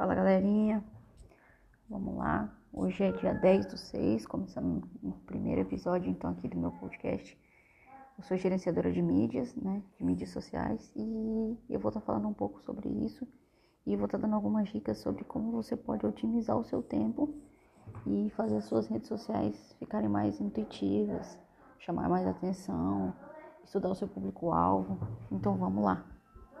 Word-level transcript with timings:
Fala 0.00 0.14
galerinha, 0.14 0.82
vamos 1.86 2.16
lá. 2.16 2.50
Hoje 2.72 3.04
é 3.04 3.12
dia 3.12 3.34
10 3.34 3.66
do 3.66 3.76
6, 3.76 4.24
começando 4.24 4.88
o 5.02 5.12
primeiro 5.26 5.60
episódio 5.60 6.10
então 6.10 6.30
aqui 6.30 6.48
do 6.48 6.56
meu 6.56 6.70
podcast. 6.70 7.38
Eu 8.16 8.24
sou 8.24 8.34
gerenciadora 8.38 8.90
de 8.90 9.02
mídias, 9.02 9.54
né, 9.54 9.82
de 9.98 10.02
mídias 10.02 10.30
sociais 10.30 10.90
e 10.96 11.54
eu 11.68 11.78
vou 11.78 11.90
estar 11.90 12.00
falando 12.00 12.26
um 12.26 12.32
pouco 12.32 12.62
sobre 12.62 12.88
isso 12.88 13.28
e 13.86 13.94
vou 13.94 14.06
estar 14.06 14.16
dando 14.16 14.36
algumas 14.36 14.70
dicas 14.70 14.96
sobre 14.96 15.22
como 15.22 15.52
você 15.52 15.76
pode 15.76 16.06
otimizar 16.06 16.56
o 16.56 16.64
seu 16.64 16.82
tempo 16.82 17.34
e 18.06 18.30
fazer 18.30 18.56
as 18.56 18.64
suas 18.64 18.86
redes 18.88 19.06
sociais 19.06 19.76
ficarem 19.78 20.08
mais 20.08 20.40
intuitivas, 20.40 21.38
chamar 21.78 22.08
mais 22.08 22.26
atenção, 22.26 23.12
estudar 23.62 23.90
o 23.90 23.94
seu 23.94 24.08
público-alvo. 24.08 24.98
Então 25.30 25.58
vamos 25.58 25.84
lá. 25.84 26.06